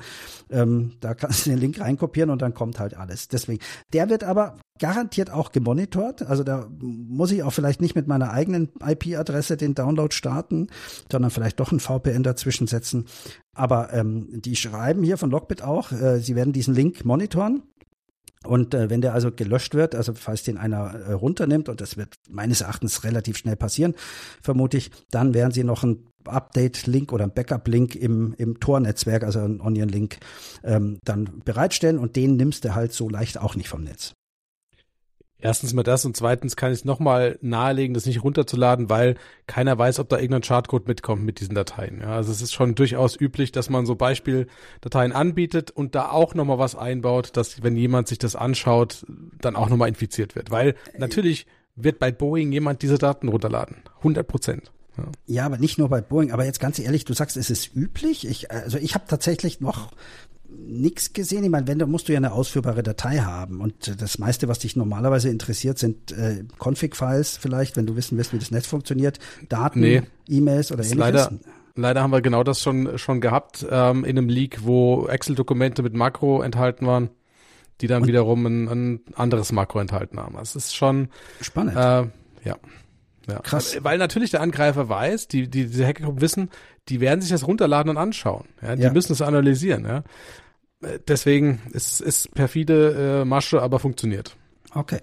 Ähm, 0.50 0.92
da 1.00 1.14
kannst 1.14 1.44
du 1.44 1.50
den 1.50 1.58
Link 1.58 1.80
reinkopieren 1.80 2.30
und 2.30 2.40
dann 2.40 2.54
kommt 2.54 2.78
halt 2.78 2.96
alles. 2.96 3.28
Deswegen, 3.28 3.60
der 3.92 4.08
wird 4.08 4.24
aber 4.24 4.56
garantiert 4.78 5.30
auch 5.30 5.52
gemonitort. 5.52 6.22
Also 6.22 6.44
da 6.44 6.68
muss 6.80 7.32
ich 7.32 7.42
auch 7.42 7.52
vielleicht 7.52 7.80
nicht 7.80 7.94
mit 7.94 8.06
meiner 8.06 8.30
eigenen 8.30 8.70
IP-Adresse 8.84 9.56
den 9.56 9.74
Download 9.74 10.14
starten, 10.14 10.68
sondern 11.10 11.30
vielleicht 11.30 11.60
doch 11.60 11.72
ein 11.72 11.80
VPN 11.80 12.22
dazwischen 12.22 12.66
setzen. 12.66 13.06
Aber 13.54 13.92
ähm, 13.92 14.28
die 14.40 14.56
schreiben 14.56 15.02
hier 15.02 15.18
von 15.18 15.30
Lockbit 15.30 15.62
auch, 15.62 15.92
äh, 15.92 16.20
sie 16.20 16.36
werden 16.36 16.52
diesen 16.52 16.74
Link 16.74 17.04
monitoren. 17.04 17.62
Und 18.44 18.74
äh, 18.74 18.90
wenn 18.90 19.00
der 19.00 19.14
also 19.14 19.30
gelöscht 19.30 19.74
wird, 19.74 19.94
also 19.94 20.14
falls 20.14 20.42
den 20.42 20.58
einer 20.58 20.94
äh, 20.94 21.12
runternimmt, 21.12 21.68
und 21.68 21.80
das 21.80 21.96
wird 21.96 22.14
meines 22.28 22.60
Erachtens 22.60 23.04
relativ 23.04 23.36
schnell 23.36 23.56
passieren, 23.56 23.94
vermute 24.40 24.76
ich, 24.76 24.90
dann 25.10 25.34
werden 25.34 25.52
sie 25.52 25.64
noch 25.64 25.84
ein 25.84 26.06
Update-Link 26.24 27.12
oder 27.12 27.24
ein 27.24 27.34
Backup-Link 27.34 27.94
im, 27.94 28.34
im 28.38 28.60
Tor-Netzwerk, 28.60 29.24
also 29.24 29.40
ein 29.40 29.60
Onion-Link, 29.60 30.18
ähm, 30.64 30.98
dann 31.04 31.42
bereitstellen 31.44 31.98
und 31.98 32.16
den 32.16 32.36
nimmst 32.36 32.64
du 32.64 32.74
halt 32.74 32.92
so 32.92 33.08
leicht 33.08 33.38
auch 33.38 33.56
nicht 33.56 33.68
vom 33.68 33.82
Netz. 33.82 34.14
Erstens 35.42 35.74
mal 35.74 35.82
das 35.82 36.04
und 36.04 36.16
zweitens 36.16 36.54
kann 36.54 36.70
ich 36.70 36.78
es 36.78 36.84
nochmal 36.84 37.36
nahelegen, 37.42 37.94
das 37.94 38.06
nicht 38.06 38.22
runterzuladen, 38.22 38.88
weil 38.88 39.16
keiner 39.48 39.76
weiß, 39.76 39.98
ob 39.98 40.08
da 40.08 40.16
irgendein 40.16 40.42
Chartcode 40.42 40.86
mitkommt 40.86 41.24
mit 41.24 41.40
diesen 41.40 41.56
Dateien. 41.56 42.00
Ja, 42.00 42.14
also 42.14 42.30
es 42.30 42.40
ist 42.42 42.52
schon 42.52 42.76
durchaus 42.76 43.20
üblich, 43.20 43.50
dass 43.50 43.68
man 43.68 43.84
so 43.84 43.96
Beispieldateien 43.96 45.10
anbietet 45.10 45.72
und 45.72 45.96
da 45.96 46.10
auch 46.10 46.34
nochmal 46.34 46.60
was 46.60 46.76
einbaut, 46.76 47.36
dass 47.36 47.60
wenn 47.64 47.76
jemand 47.76 48.06
sich 48.06 48.18
das 48.18 48.36
anschaut, 48.36 49.04
dann 49.40 49.56
auch 49.56 49.68
nochmal 49.68 49.88
infiziert 49.88 50.36
wird. 50.36 50.52
Weil 50.52 50.76
natürlich 50.96 51.48
wird 51.74 51.98
bei 51.98 52.12
Boeing 52.12 52.52
jemand 52.52 52.82
diese 52.82 52.98
Daten 52.98 53.26
runterladen. 53.26 53.78
100 53.98 54.26
Prozent. 54.26 54.70
Ja. 54.96 55.04
ja, 55.26 55.46
aber 55.46 55.58
nicht 55.58 55.76
nur 55.76 55.88
bei 55.88 56.00
Boeing. 56.00 56.30
Aber 56.30 56.44
jetzt 56.44 56.60
ganz 56.60 56.78
ehrlich, 56.78 57.04
du 57.04 57.14
sagst, 57.14 57.36
es 57.36 57.50
ist 57.50 57.74
üblich. 57.74 58.28
Ich, 58.28 58.52
also 58.52 58.78
ich 58.78 58.94
habe 58.94 59.06
tatsächlich 59.08 59.60
noch 59.60 59.90
nichts 60.66 61.12
gesehen. 61.12 61.44
Ich 61.44 61.50
meine, 61.50 61.66
wenn, 61.66 61.78
dann 61.78 61.90
musst 61.90 62.08
du 62.08 62.12
ja 62.12 62.18
eine 62.18 62.32
ausführbare 62.32 62.82
Datei 62.82 63.18
haben. 63.18 63.60
Und 63.60 64.00
das 64.00 64.18
meiste, 64.18 64.48
was 64.48 64.60
dich 64.60 64.76
normalerweise 64.76 65.28
interessiert, 65.28 65.78
sind 65.78 66.12
äh, 66.12 66.44
Config-Files 66.58 67.36
vielleicht, 67.36 67.76
wenn 67.76 67.86
du 67.86 67.96
wissen 67.96 68.16
willst, 68.16 68.32
wie 68.32 68.38
das 68.38 68.50
Netz 68.50 68.66
funktioniert, 68.66 69.18
Daten, 69.48 69.80
nee, 69.80 70.02
E-Mails 70.28 70.72
oder 70.72 70.82
ähnliches. 70.82 70.98
Leider, 70.98 71.32
leider 71.74 72.02
haben 72.02 72.12
wir 72.12 72.22
genau 72.22 72.44
das 72.44 72.60
schon, 72.60 72.98
schon 72.98 73.20
gehabt 73.20 73.66
ähm, 73.70 74.04
in 74.04 74.18
einem 74.18 74.28
Leak, 74.28 74.64
wo 74.64 75.06
Excel-Dokumente 75.06 75.82
mit 75.82 75.94
Makro 75.94 76.42
enthalten 76.42 76.86
waren, 76.86 77.10
die 77.80 77.86
dann 77.86 78.02
Und 78.02 78.08
wiederum 78.08 78.46
ein, 78.46 78.68
ein 78.68 79.00
anderes 79.14 79.52
Makro 79.52 79.80
enthalten 79.80 80.18
haben. 80.18 80.36
Das 80.36 80.56
ist 80.56 80.74
schon 80.74 81.08
spannend. 81.40 81.76
Äh, 81.76 82.08
ja. 82.48 82.56
Ja. 83.28 83.38
Krass. 83.38 83.78
Weil 83.82 83.98
natürlich 83.98 84.30
der 84.32 84.40
Angreifer 84.40 84.88
weiß, 84.88 85.28
die, 85.28 85.48
die, 85.48 85.66
diese 85.66 85.86
Hackergruppen 85.86 86.20
wissen, 86.20 86.50
die 86.88 87.00
werden 87.00 87.20
sich 87.20 87.30
das 87.30 87.46
runterladen 87.46 87.90
und 87.90 87.96
anschauen. 87.96 88.46
Ja, 88.60 88.76
die 88.76 88.82
ja. 88.82 88.92
müssen 88.92 89.12
es 89.12 89.22
analysieren. 89.22 89.84
Ja. 89.84 90.02
Äh, 90.82 90.98
deswegen 91.06 91.60
ist 91.72 92.00
es 92.00 92.28
perfide 92.28 93.20
äh, 93.22 93.24
Masche, 93.24 93.62
aber 93.62 93.78
funktioniert. 93.78 94.36
Okay. 94.74 95.00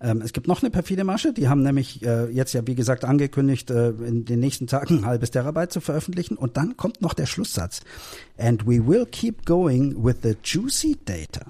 Ähm, 0.00 0.22
es 0.22 0.32
gibt 0.32 0.46
noch 0.46 0.62
eine 0.62 0.70
perfide 0.70 1.04
Masche, 1.04 1.32
die 1.32 1.48
haben 1.48 1.62
nämlich 1.62 2.02
äh, 2.02 2.30
jetzt 2.30 2.54
ja 2.54 2.66
wie 2.66 2.74
gesagt 2.74 3.04
angekündigt, 3.04 3.70
äh, 3.70 3.90
in 3.90 4.24
den 4.24 4.40
nächsten 4.40 4.66
Tagen 4.66 4.98
ein 4.98 5.06
halbes 5.06 5.30
Terabyte 5.30 5.72
zu 5.72 5.80
veröffentlichen 5.80 6.36
und 6.36 6.56
dann 6.56 6.76
kommt 6.76 7.02
noch 7.02 7.12
der 7.12 7.26
Schlusssatz. 7.26 7.80
And 8.38 8.66
we 8.66 8.86
will 8.86 9.04
keep 9.04 9.44
going 9.44 10.02
with 10.02 10.16
the 10.22 10.36
juicy 10.42 10.96
data. 11.04 11.42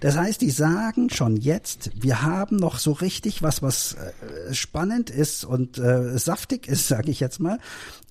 Das 0.00 0.16
heißt, 0.16 0.40
die 0.40 0.50
sagen 0.50 1.10
schon 1.10 1.36
jetzt, 1.36 1.90
wir 1.94 2.22
haben 2.22 2.56
noch 2.56 2.78
so 2.78 2.92
richtig 2.92 3.42
was, 3.42 3.62
was 3.62 3.94
äh, 3.94 4.54
spannend 4.54 5.10
ist 5.10 5.44
und 5.44 5.78
äh, 5.78 6.18
saftig 6.18 6.68
ist, 6.68 6.88
sage 6.88 7.10
ich 7.10 7.20
jetzt 7.20 7.40
mal. 7.40 7.58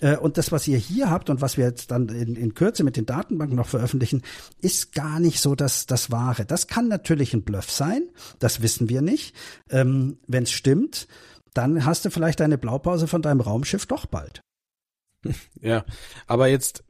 Äh, 0.00 0.16
und 0.16 0.36
das, 0.38 0.50
was 0.50 0.66
ihr 0.66 0.78
hier 0.78 1.10
habt 1.10 1.30
und 1.30 1.40
was 1.40 1.56
wir 1.56 1.66
jetzt 1.66 1.90
dann 1.90 2.08
in, 2.08 2.36
in 2.36 2.54
Kürze 2.54 2.84
mit 2.84 2.96
den 2.96 3.06
Datenbanken 3.06 3.56
noch 3.56 3.68
veröffentlichen, 3.68 4.22
ist 4.60 4.92
gar 4.92 5.20
nicht 5.20 5.40
so 5.40 5.54
das, 5.54 5.86
das 5.86 6.10
Wahre. 6.10 6.44
Das 6.44 6.66
kann 6.66 6.88
natürlich 6.88 7.32
ein 7.32 7.42
Bluff 7.42 7.70
sein, 7.70 8.02
das 8.40 8.60
wissen 8.60 8.88
wir 8.88 9.00
nicht. 9.00 9.34
Ähm, 9.70 9.83
Wenn 9.84 10.42
es 10.42 10.50
stimmt, 10.50 11.08
dann 11.52 11.84
hast 11.84 12.04
du 12.04 12.10
vielleicht 12.10 12.40
deine 12.40 12.58
Blaupause 12.58 13.06
von 13.06 13.22
deinem 13.22 13.40
Raumschiff 13.40 13.86
doch 13.86 14.06
bald. 14.06 14.40
Ja, 15.60 15.86
aber 16.26 16.48
jetzt, 16.48 16.84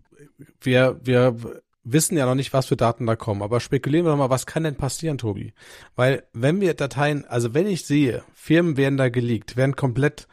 wir, 0.60 0.98
wir 1.04 1.36
wissen 1.84 2.16
ja 2.16 2.26
noch 2.26 2.34
nicht, 2.34 2.52
was 2.52 2.66
für 2.66 2.76
Daten 2.76 3.06
da 3.06 3.14
kommen, 3.14 3.42
aber 3.42 3.60
spekulieren 3.60 4.06
wir 4.06 4.10
doch 4.10 4.18
mal, 4.18 4.30
was 4.30 4.46
kann 4.46 4.64
denn 4.64 4.74
passieren, 4.74 5.18
Tobi? 5.18 5.52
Weil 5.94 6.24
wenn 6.32 6.60
wir 6.60 6.74
Dateien, 6.74 7.24
also 7.26 7.54
wenn 7.54 7.66
ich 7.68 7.86
sehe, 7.86 8.24
Firmen 8.34 8.76
werden 8.76 8.96
da 8.96 9.08
geleakt, 9.10 9.56
werden 9.56 9.76
komplett 9.76 10.26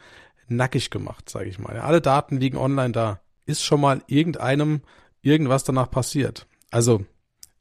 nackig 0.48 0.90
gemacht, 0.90 1.28
sage 1.30 1.48
ich 1.48 1.58
mal. 1.58 1.78
Alle 1.78 2.00
Daten 2.00 2.38
liegen 2.38 2.56
online 2.56 2.92
da. 2.92 3.20
Ist 3.44 3.62
schon 3.62 3.80
mal 3.80 4.02
irgendeinem 4.06 4.82
irgendwas 5.20 5.64
danach 5.64 5.90
passiert? 5.90 6.46
Also 6.70 7.04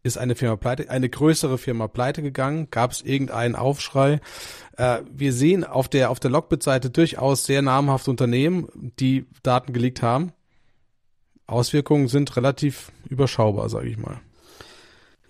ist 0.04 0.18
eine 0.18 0.36
Firma 0.36 0.56
pleite, 0.56 0.90
eine 0.90 1.10
größere 1.10 1.58
Firma 1.58 1.88
pleite 1.88 2.22
gegangen? 2.22 2.70
Gab 2.72 2.92
es 2.92 3.02
irgendeinen 3.02 3.56
Aufschrei? 3.56 4.20
Äh, 4.78 5.00
wir 5.12 5.34
sehen 5.34 5.64
auf 5.64 5.88
der 5.88 6.10
auf 6.10 6.20
der 6.20 6.32
Lockbit-Seite 6.32 6.90
durchaus 6.90 7.46
sehr 7.46 7.62
namhafte 7.62 8.10
Unternehmen, 8.12 8.68
die 9.00 9.26
Daten 9.44 9.74
geleakt 9.74 10.02
haben. 10.02 10.32
Auswirkungen 11.48 12.08
sind 12.08 12.36
relativ 12.38 12.92
überschaubar, 13.10 13.70
sage 13.70 13.90
ich 13.90 13.98
mal. 13.98 14.22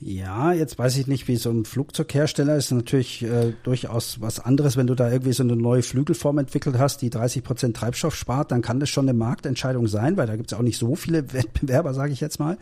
Ja, 0.03 0.51
jetzt 0.51 0.79
weiß 0.79 0.97
ich 0.97 1.05
nicht, 1.05 1.27
wie 1.27 1.35
so 1.35 1.51
ein 1.51 1.63
Flugzeughersteller 1.63 2.55
ist 2.55 2.71
natürlich 2.71 3.21
äh, 3.21 3.53
durchaus 3.61 4.19
was 4.19 4.39
anderes. 4.39 4.75
Wenn 4.75 4.87
du 4.87 4.95
da 4.95 5.11
irgendwie 5.11 5.33
so 5.33 5.43
eine 5.43 5.55
neue 5.55 5.83
Flügelform 5.83 6.39
entwickelt 6.39 6.79
hast, 6.79 7.03
die 7.03 7.11
30 7.11 7.43
Prozent 7.43 7.77
Treibstoff 7.77 8.15
spart, 8.15 8.51
dann 8.51 8.63
kann 8.63 8.79
das 8.79 8.89
schon 8.89 9.07
eine 9.07 9.15
Marktentscheidung 9.15 9.85
sein, 9.85 10.17
weil 10.17 10.25
da 10.25 10.35
gibt 10.35 10.51
es 10.51 10.57
auch 10.57 10.63
nicht 10.63 10.79
so 10.79 10.95
viele 10.95 11.31
Wettbewerber, 11.33 11.93
sage 11.93 12.13
ich 12.13 12.19
jetzt 12.19 12.39
mal. 12.39 12.57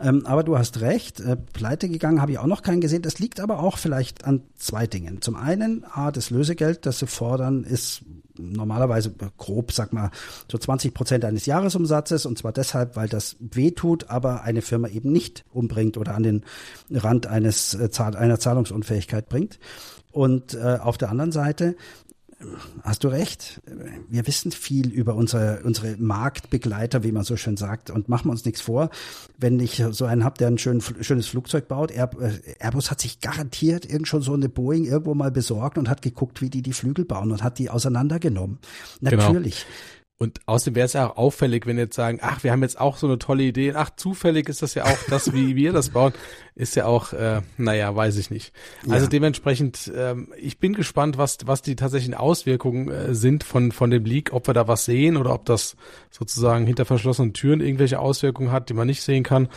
Ähm, 0.00 0.26
aber 0.26 0.42
du 0.42 0.58
hast 0.58 0.80
recht, 0.80 1.20
äh, 1.20 1.36
pleite 1.36 1.88
gegangen 1.88 2.20
habe 2.20 2.32
ich 2.32 2.38
auch 2.40 2.46
noch 2.46 2.62
keinen 2.62 2.80
gesehen. 2.80 3.02
Das 3.02 3.20
liegt 3.20 3.38
aber 3.38 3.60
auch 3.60 3.78
vielleicht 3.78 4.24
an 4.24 4.42
zwei 4.56 4.88
Dingen. 4.88 5.22
Zum 5.22 5.36
einen, 5.36 5.84
A, 5.88 6.10
das 6.10 6.30
Lösegeld, 6.30 6.84
das 6.84 6.98
sie 6.98 7.06
fordern, 7.06 7.62
ist 7.62 8.02
normalerweise 8.38 9.12
grob, 9.36 9.72
sag 9.72 9.92
mal, 9.92 10.10
so 10.50 10.58
20 10.58 10.94
Prozent 10.94 11.24
eines 11.24 11.46
Jahresumsatzes 11.46 12.26
und 12.26 12.38
zwar 12.38 12.52
deshalb, 12.52 12.96
weil 12.96 13.08
das 13.08 13.36
wehtut, 13.40 14.10
aber 14.10 14.42
eine 14.42 14.62
Firma 14.62 14.88
eben 14.88 15.12
nicht 15.12 15.44
umbringt 15.52 15.96
oder 15.96 16.14
an 16.14 16.22
den 16.22 16.44
Rand 16.90 17.26
eines 17.26 17.74
äh, 17.74 17.90
einer 18.16 18.38
Zahlungsunfähigkeit 18.38 19.28
bringt. 19.28 19.58
Und 20.10 20.54
äh, 20.54 20.78
auf 20.80 20.98
der 20.98 21.08
anderen 21.08 21.32
Seite 21.32 21.74
hast 22.82 23.04
du 23.04 23.08
recht. 23.08 23.60
Wir 24.08 24.26
wissen 24.26 24.52
viel 24.52 24.90
über 24.90 25.14
unsere, 25.14 25.60
unsere 25.64 25.96
Marktbegleiter, 25.96 27.02
wie 27.02 27.12
man 27.12 27.24
so 27.24 27.36
schön 27.36 27.56
sagt, 27.56 27.90
und 27.90 28.08
machen 28.08 28.28
wir 28.28 28.32
uns 28.32 28.44
nichts 28.44 28.60
vor. 28.60 28.90
Wenn 29.38 29.60
ich 29.60 29.82
so 29.90 30.04
einen 30.04 30.24
habe, 30.24 30.38
der 30.38 30.48
ein 30.48 30.58
schön, 30.58 30.80
schönes 30.80 31.26
Flugzeug 31.26 31.68
baut, 31.68 31.90
äh, 31.90 32.06
Airbus 32.58 32.90
hat 32.90 33.00
sich 33.00 33.20
garantiert 33.20 33.88
irgend 33.88 34.08
schon 34.08 34.22
so 34.22 34.34
eine 34.34 34.48
Boeing 34.48 34.84
irgendwo 34.84 35.14
mal 35.14 35.30
besorgt 35.30 35.78
und 35.78 35.88
hat 35.88 36.02
geguckt, 36.02 36.40
wie 36.40 36.50
die 36.50 36.62
die 36.62 36.72
Flügel 36.72 37.04
bauen 37.04 37.32
und 37.32 37.42
hat 37.42 37.58
die 37.58 37.70
auseinandergenommen. 37.70 38.58
Genau. 39.00 39.16
Natürlich. 39.16 39.66
Genau. 39.66 40.01
Und 40.22 40.40
außerdem 40.46 40.76
wäre 40.76 40.86
es 40.86 40.92
ja 40.92 41.10
auch 41.10 41.16
auffällig, 41.16 41.66
wenn 41.66 41.78
jetzt 41.78 41.96
sagen, 41.96 42.20
ach, 42.22 42.44
wir 42.44 42.52
haben 42.52 42.62
jetzt 42.62 42.80
auch 42.80 42.96
so 42.96 43.08
eine 43.08 43.18
tolle 43.18 43.42
Idee. 43.42 43.72
Ach, 43.74 43.90
zufällig 43.96 44.48
ist 44.48 44.62
das 44.62 44.74
ja 44.74 44.84
auch 44.84 44.98
das, 45.10 45.32
wie 45.32 45.56
wir 45.56 45.72
das 45.72 45.90
bauen, 45.90 46.12
ist 46.54 46.76
ja 46.76 46.86
auch, 46.86 47.12
äh, 47.12 47.40
naja, 47.56 47.96
weiß 47.96 48.16
ich 48.18 48.30
nicht. 48.30 48.52
Ja. 48.86 48.92
Also 48.92 49.08
dementsprechend, 49.08 49.90
ähm, 49.92 50.32
ich 50.36 50.60
bin 50.60 50.74
gespannt, 50.74 51.18
was, 51.18 51.38
was 51.46 51.60
die 51.60 51.74
tatsächlichen 51.74 52.14
Auswirkungen 52.14 52.88
äh, 52.88 53.16
sind 53.16 53.42
von, 53.42 53.72
von 53.72 53.90
dem 53.90 54.04
Leak, 54.04 54.32
ob 54.32 54.46
wir 54.46 54.54
da 54.54 54.68
was 54.68 54.84
sehen 54.84 55.16
oder 55.16 55.34
ob 55.34 55.44
das 55.44 55.74
sozusagen 56.12 56.68
hinter 56.68 56.84
verschlossenen 56.84 57.32
Türen 57.32 57.60
irgendwelche 57.60 57.98
Auswirkungen 57.98 58.52
hat, 58.52 58.68
die 58.68 58.74
man 58.74 58.86
nicht 58.86 59.02
sehen 59.02 59.24
kann. 59.24 59.48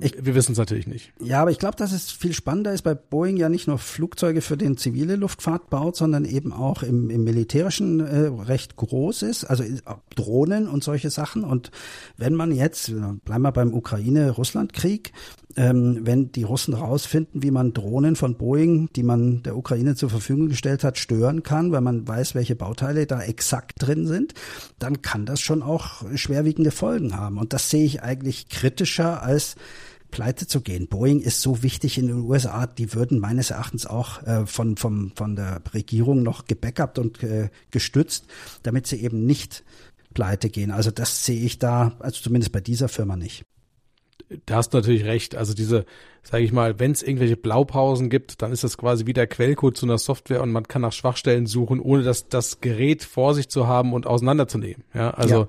Ich, 0.00 0.24
wir 0.24 0.34
wissen 0.34 0.52
es 0.52 0.58
natürlich 0.58 0.86
nicht. 0.86 1.12
Ja, 1.20 1.42
aber 1.42 1.50
ich 1.50 1.58
glaube, 1.58 1.76
dass 1.76 1.92
es 1.92 2.10
viel 2.10 2.32
spannender 2.32 2.72
ist, 2.72 2.82
bei 2.82 2.94
Boeing 2.94 3.36
ja 3.36 3.48
nicht 3.48 3.66
nur 3.66 3.78
Flugzeuge 3.78 4.40
für 4.40 4.56
den 4.56 4.76
zivile 4.76 5.16
Luftfahrt 5.16 5.70
baut, 5.70 5.96
sondern 5.96 6.24
eben 6.24 6.52
auch 6.52 6.82
im, 6.82 7.10
im 7.10 7.24
militärischen 7.24 8.00
äh, 8.00 8.26
recht 8.26 8.76
groß 8.76 9.22
ist, 9.22 9.44
also 9.44 9.62
äh, 9.62 9.78
Drohnen 10.14 10.68
und 10.68 10.84
solche 10.84 11.10
Sachen. 11.10 11.44
Und 11.44 11.70
wenn 12.16 12.34
man 12.34 12.52
jetzt, 12.52 12.92
bleiben 13.24 13.42
wir 13.42 13.52
beim 13.52 13.74
Ukraine-Russland-Krieg, 13.74 15.12
ähm, 15.58 16.00
wenn 16.02 16.30
die 16.30 16.44
Russen 16.44 16.74
rausfinden, 16.74 17.42
wie 17.42 17.50
man 17.50 17.72
Drohnen 17.72 18.14
von 18.14 18.36
Boeing, 18.36 18.90
die 18.94 19.02
man 19.02 19.42
der 19.42 19.56
Ukraine 19.56 19.96
zur 19.96 20.08
Verfügung 20.08 20.48
gestellt 20.48 20.84
hat, 20.84 20.98
stören 20.98 21.42
kann, 21.42 21.72
weil 21.72 21.80
man 21.80 22.06
weiß, 22.06 22.34
welche 22.34 22.54
Bauteile 22.54 23.06
da 23.06 23.20
exakt 23.22 23.74
drin 23.78 24.06
sind, 24.06 24.34
dann 24.78 25.02
kann 25.02 25.26
das 25.26 25.40
schon 25.40 25.62
auch 25.62 26.04
schwerwiegende 26.14 26.70
Folgen 26.70 27.16
haben. 27.16 27.38
Und 27.38 27.52
das 27.52 27.70
sehe 27.70 27.84
ich 27.84 28.02
eigentlich 28.02 28.48
kritischer 28.48 29.22
als 29.22 29.56
pleite 30.10 30.46
zu 30.46 30.60
gehen. 30.60 30.88
Boeing 30.88 31.20
ist 31.20 31.40
so 31.40 31.62
wichtig 31.62 31.98
in 31.98 32.08
den 32.08 32.20
USA, 32.20 32.66
die 32.66 32.94
würden 32.94 33.18
meines 33.18 33.50
Erachtens 33.50 33.86
auch 33.86 34.22
äh, 34.22 34.46
von, 34.46 34.76
vom, 34.76 35.12
von 35.14 35.36
der 35.36 35.62
Regierung 35.74 36.22
noch 36.22 36.46
gebackupt 36.46 36.98
und 36.98 37.22
äh, 37.22 37.50
gestützt, 37.70 38.26
damit 38.62 38.86
sie 38.86 39.02
eben 39.02 39.26
nicht 39.26 39.64
pleite 40.14 40.50
gehen. 40.50 40.70
Also 40.70 40.90
das 40.90 41.24
sehe 41.24 41.40
ich 41.40 41.58
da, 41.58 41.92
also 42.00 42.22
zumindest 42.22 42.52
bei 42.52 42.60
dieser 42.60 42.88
Firma 42.88 43.16
nicht. 43.16 43.44
Da 44.46 44.56
hast 44.56 44.74
du 44.74 44.78
natürlich 44.78 45.04
recht. 45.04 45.36
Also 45.36 45.54
diese, 45.54 45.86
sage 46.22 46.44
ich 46.44 46.52
mal, 46.52 46.78
wenn 46.78 46.92
es 46.92 47.02
irgendwelche 47.02 47.36
Blaupausen 47.36 48.10
gibt, 48.10 48.42
dann 48.42 48.52
ist 48.52 48.64
das 48.64 48.76
quasi 48.76 49.06
wie 49.06 49.12
der 49.12 49.26
Quellcode 49.26 49.76
zu 49.76 49.86
einer 49.86 49.98
Software 49.98 50.42
und 50.42 50.52
man 50.52 50.68
kann 50.68 50.82
nach 50.82 50.92
Schwachstellen 50.92 51.46
suchen, 51.46 51.80
ohne 51.80 52.02
das, 52.02 52.28
das 52.28 52.60
Gerät 52.60 53.04
vor 53.04 53.34
sich 53.34 53.48
zu 53.48 53.66
haben 53.66 53.92
und 53.92 54.06
auseinanderzunehmen. 54.06 54.84
Ja, 54.92 55.10
also 55.10 55.42
ja. 55.42 55.48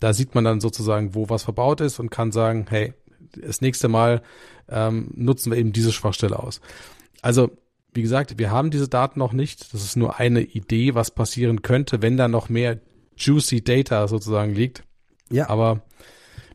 da 0.00 0.12
sieht 0.12 0.34
man 0.34 0.44
dann 0.44 0.60
sozusagen, 0.60 1.14
wo 1.14 1.28
was 1.28 1.44
verbaut 1.44 1.80
ist 1.80 2.00
und 2.00 2.10
kann 2.10 2.32
sagen, 2.32 2.66
hey, 2.68 2.94
das 3.40 3.60
nächste 3.60 3.88
Mal 3.88 4.22
ähm, 4.68 5.10
nutzen 5.14 5.52
wir 5.52 5.58
eben 5.58 5.72
diese 5.72 5.92
Schwachstelle 5.92 6.38
aus. 6.38 6.60
Also, 7.22 7.50
wie 7.92 8.02
gesagt, 8.02 8.38
wir 8.38 8.50
haben 8.50 8.70
diese 8.70 8.88
Daten 8.88 9.18
noch 9.18 9.32
nicht. 9.32 9.72
Das 9.72 9.82
ist 9.82 9.96
nur 9.96 10.18
eine 10.18 10.42
Idee, 10.42 10.94
was 10.94 11.10
passieren 11.10 11.62
könnte, 11.62 12.02
wenn 12.02 12.16
da 12.16 12.28
noch 12.28 12.48
mehr 12.48 12.80
juicy 13.16 13.64
Data 13.64 14.06
sozusagen 14.08 14.54
liegt. 14.54 14.84
Ja. 15.30 15.48
Aber 15.48 15.82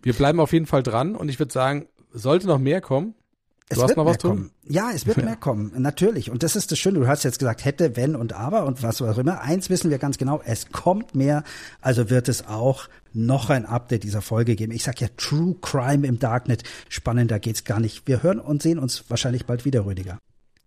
wir 0.04 0.14
bleiben 0.14 0.40
auf 0.40 0.54
jeden 0.54 0.68
Fall 0.68 0.84
dran 0.84 1.16
und 1.16 1.30
ich 1.30 1.40
würde 1.40 1.52
sagen, 1.52 1.88
sollte 2.14 2.48
noch 2.48 2.60
mehr 2.60 2.82
kommen, 2.82 3.16
es 3.72 3.78
du 3.78 3.84
hast 3.84 3.98
noch 3.98 4.06
was 4.06 4.18
tun? 4.18 4.52
Ja, 4.64 4.92
es 4.94 5.06
wird 5.08 5.18
ja. 5.18 5.24
mehr 5.24 5.36
kommen, 5.36 5.72
natürlich. 5.78 6.30
Und 6.30 6.44
das 6.44 6.56
ist 6.56 6.72
das 6.72 6.80
Schöne. 6.80 7.00
Du 7.00 7.08
hast 7.08 7.24
jetzt 7.24 7.40
gesagt, 7.40 7.66
hätte, 7.66 7.96
wenn 7.96 8.16
und 8.16 8.34
aber 8.34 8.66
und 8.66 8.84
was 8.84 9.02
auch 9.02 9.18
immer. 9.18 9.42
Eins 9.42 9.70
wissen 9.70 9.90
wir 9.90 9.98
ganz 9.98 10.18
genau, 10.18 10.42
es 10.44 10.72
kommt 10.72 11.16
mehr. 11.16 11.44
Also 11.80 12.10
wird 12.10 12.30
es 12.30 12.48
auch 12.48 12.88
noch 13.14 13.50
ein 13.50 13.66
Update 13.66 14.04
dieser 14.04 14.22
Folge 14.22 14.56
geben. 14.56 14.72
Ich 14.72 14.84
sag 14.84 15.00
ja 15.02 15.08
True 15.18 15.56
Crime 15.62 16.06
im 16.06 16.20
Darknet. 16.20 16.64
Spannender 16.90 17.40
geht's 17.40 17.64
gar 17.64 17.80
nicht. 17.80 18.08
Wir 18.08 18.24
hören 18.24 18.40
und 18.40 18.62
sehen 18.62 18.80
uns 18.80 19.10
wahrscheinlich 19.10 19.46
bald 19.46 19.66
wieder, 19.66 19.86
Rüdiger. 19.86 20.20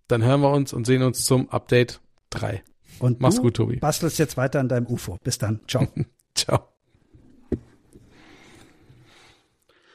Dann 0.09 0.23
hören 0.23 0.41
wir 0.41 0.51
uns 0.51 0.73
und 0.73 0.87
sehen 0.87 1.03
uns 1.03 1.25
zum 1.25 1.49
Update 1.51 2.01
3. 2.31 2.63
Und 3.01 3.21
Mach's 3.21 3.41
gut, 3.41 3.57
Tobi. 3.57 3.77
Bastelst 3.77 4.19
jetzt 4.19 4.37
weiter 4.37 4.61
an 4.61 4.69
deinem 4.69 4.87
UFO. 4.87 5.19
Bis 5.23 5.39
dann. 5.39 5.61
Ciao. 5.67 5.89
Ciao. 6.35 6.74